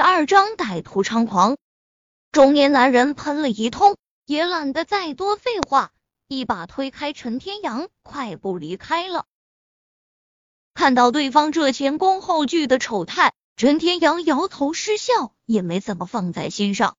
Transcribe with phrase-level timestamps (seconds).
[0.00, 1.58] 第二章歹徒猖狂。
[2.32, 5.92] 中年男人喷了一通，也懒得再多废话，
[6.26, 9.26] 一把推开陈天阳，快步离开了。
[10.72, 16.96] 看到对方这前功后拒的丑态，陈天阳摇头失笑，也没怎么放在心上。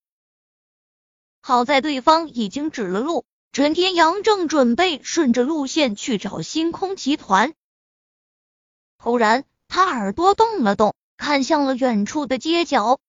[1.42, 7.56] 好在对方已经指了路，陈天阳正准备顺着路线去找星空集团，
[9.00, 10.94] 突然他耳朵动了动。
[11.22, 13.00] 看向了远处的街角，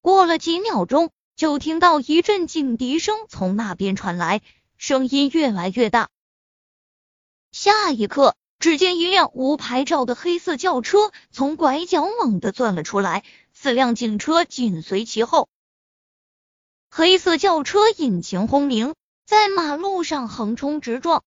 [0.00, 4.42] 过了几秒钟，就听到一阵警笛声从那边传来，
[4.76, 6.08] 声音越来越大。
[7.50, 15.48] 下一刻，只见一辆无牌照的黑色轿车从拐角猛地钻了出来，四辆警车紧随其后。
[16.88, 18.94] 黑色轿车引擎轰鸣，
[19.26, 21.24] 在马路上横冲直撞，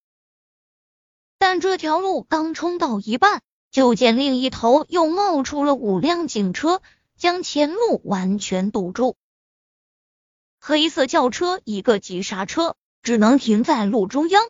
[1.37, 3.43] 但这条路刚冲到一半。
[3.71, 6.81] 就见另一头又冒出了五辆警车，
[7.15, 9.15] 将前路完全堵住。
[10.59, 14.49] 黑色轿车一个急刹车，只能停在路中央。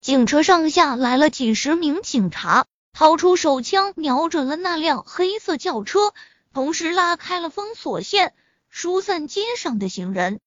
[0.00, 6.14] 警车上下来了几十名警察，掏出手枪瞄准了那辆黑色轿车，
[6.52, 8.34] 同时拉开了封锁线，
[8.70, 10.40] 疏散街上的行人。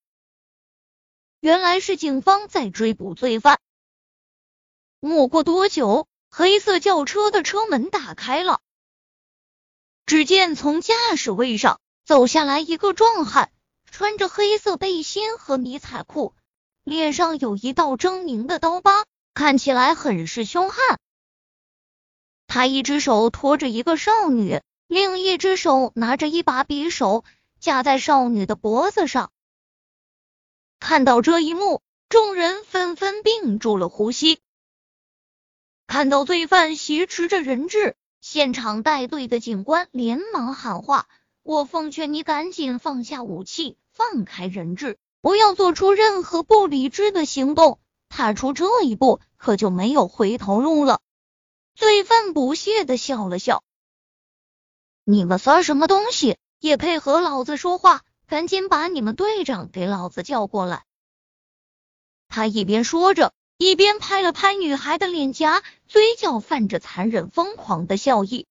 [1.42, 3.60] 原来是警方在追捕罪犯。
[5.02, 6.08] 没过多久。
[6.40, 8.62] 黑色轿车的车门打开了，
[10.06, 13.52] 只见从驾驶位上走下来一个壮汉，
[13.90, 16.36] 穿着黑色背心和迷彩裤，
[16.84, 21.00] 脸上有一道狰狞的刀疤，看起来很是凶悍。
[22.46, 27.24] 他一只手托着一个少女，另一只手拿着一把匕首
[27.60, 29.32] 架在少女的脖子上。
[30.80, 34.40] 看到这一幕，众人纷纷屏住了呼吸。
[35.88, 41.08] 看到罪犯挟持着人质，现场带队的警官连忙喊话
[41.44, 47.80] ：“我奉劝你赶紧放下武器，放开人质，不要做出任何不理智的行动。
[48.10, 51.00] 踏出这一步，可就没有回头路了。”
[51.74, 53.64] 罪犯不屑的笑了笑
[55.06, 56.38] ：“你们算什么东西？
[56.60, 58.04] 也配和老子说话？
[58.28, 60.84] 赶紧把你们队长给老子叫过来！”
[62.28, 63.34] 他一边说着。
[63.58, 68.46] 一边拍了拍女孩的脸颊，嘴角泛着残忍疯狂的笑意。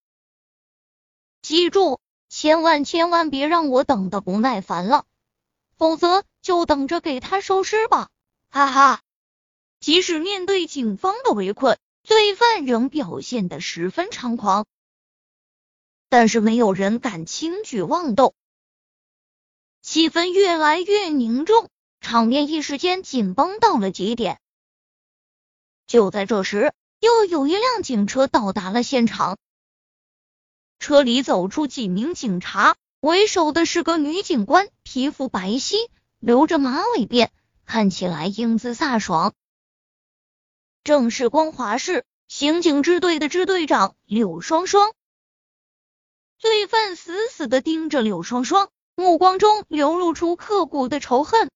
[1.42, 5.04] 记住，千万千万别让我等的不耐烦了，
[5.76, 8.08] 否则就等着给他收尸吧！
[8.50, 9.00] 哈哈。
[9.78, 14.66] 即使面对警方的围困，罪犯仍表现的十分猖狂，
[16.08, 18.34] 但是没有人敢轻举妄动，
[19.82, 21.68] 气氛越来越凝重，
[22.00, 24.40] 场面一时间紧绷到了极点。
[25.86, 29.38] 就在这时，又有一辆警车到达了现场。
[30.78, 35.88] 车里走出几名警察，为首的是个女警官，皮肤白皙，
[36.18, 37.30] 留着马尾辫，
[37.64, 39.32] 看起来英姿飒爽。
[40.84, 44.92] 正是光华市刑警支队的支队长柳双双。
[46.38, 51.50] 罪犯死死的盯着柳双双，目光中流露出刻骨的仇恨。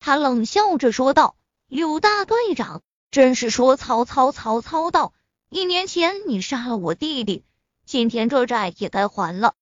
[0.00, 1.36] 他冷笑着说道。
[1.70, 2.82] 柳大队长，
[3.12, 5.14] 真是说曹操，曹操到。
[5.50, 7.44] 一年前你杀了我弟弟，
[7.86, 9.54] 今天这债也该还了。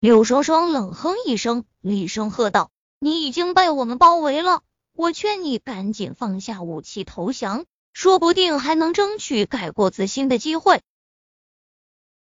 [0.00, 10.82] 柳双双冷哼一声，厉声喝道：“你已经被我们包围了，我劝你赶紧放下武器投降，说不定还能争取改过自新的机会。”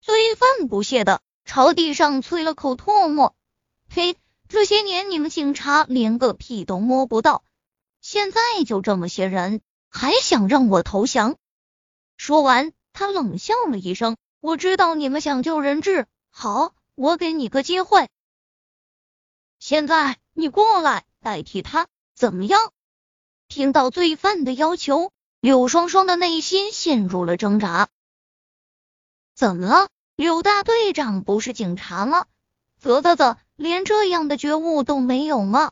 [0.01, 3.35] 罪犯不屑的朝地上啐了口唾沫
[3.93, 4.17] ：“嘿，
[4.49, 7.43] 这些年你们警察连个屁都摸不到。”
[8.03, 11.37] 现在就这么些人，还想让我投降？
[12.17, 18.09] 说完，他冷笑了一声：“我知道你们想救人质，好，我给你个机会。
[19.57, 22.73] 现在你过来代替他，怎么样？”
[23.47, 27.87] 听到罪犯的要求，柳双双的内心陷入了挣扎。
[29.33, 29.87] 怎么了？
[30.17, 32.25] 柳大队长不是警察吗？
[32.81, 35.71] 啧啧啧，连这样的觉悟都没有吗？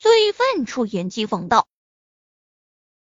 [0.00, 1.68] 罪犯出言讥讽道：“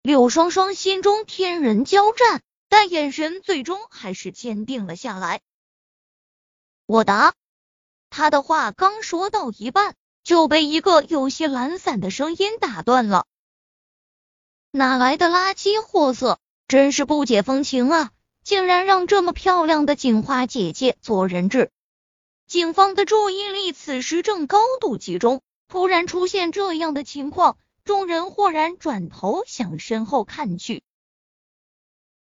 [0.01, 5.41] 柳双双心中天人交战，但眼神最终还是坚定了下来。”
[6.87, 7.35] 我答。
[8.09, 13.27] 他的话刚说到一半，就被一个有些懒散的声音打断了
[14.73, 16.39] ：“哪来的垃圾货色？
[16.67, 18.09] 真是不解风情啊！
[18.43, 21.69] 竟然让这么漂亮的警花姐姐做人质！”
[22.49, 25.43] 警方的注意力此时正高度集中。
[25.69, 30.81] 突然出现这样的情况，众人豁然转头向身后看去。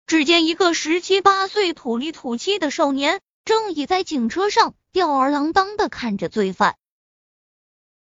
[0.05, 6.77] 只见一个十七八岁、土里土气的少年，正倚在警车上，吊儿郎当的看着罪犯。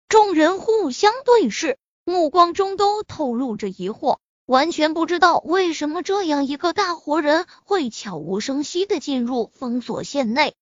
[0.09, 10.55] 众人互相对视，目光中都透露着疑惑，完全不知道为什么这样一个大活人会悄无声息的进入封锁线内。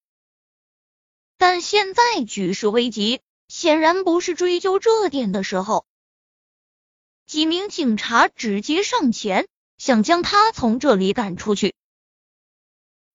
[1.37, 5.85] 但现在局势危急，显然不是追究这点的时候。
[7.25, 9.47] 几名警察直接上前，
[9.77, 11.73] 想将他从这里赶出去。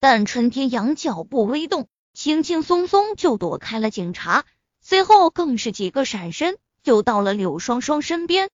[0.00, 4.44] 但陈天阳脚步微动，轻轻松松就躲开了警察，
[4.80, 8.50] 随后更是几个闪身就到了柳双双身边。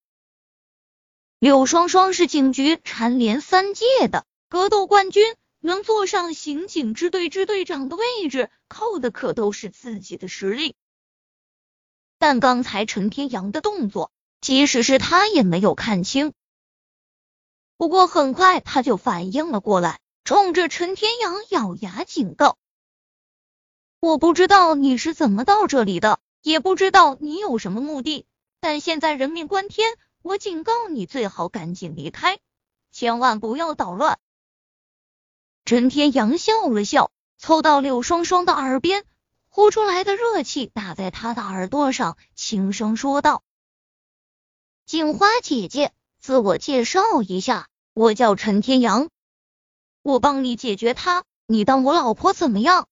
[1.38, 10.74] 柳双双是警局蝉联三届的格斗冠军，能坐上刑警支队支队长的位置，靠的可都是自己的实力。
[12.26, 14.10] 但刚才陈天阳的动作，
[14.40, 16.32] 即使是他也没有看清。
[17.76, 20.00] 不过很快他就反应了过来。
[20.24, 22.56] 冲着陈天阳咬牙警告
[24.00, 28.24] ：“我不知道你是怎么到这里的，也不知道你有什么目的，
[28.58, 32.38] 但现在人命关天，我警告你最好赶紧离开，
[32.90, 34.18] 千万不要捣乱。”
[35.66, 39.04] 陈天阳笑了笑，凑到柳双双的耳边，
[39.56, 43.44] 呼出来的热气打在他的耳朵上，轻声说道
[44.84, 49.10] ：“警花姐姐，自我介绍一下，我叫陈天阳。”
[50.02, 52.88] 我帮你解决他，你当我老婆怎么样？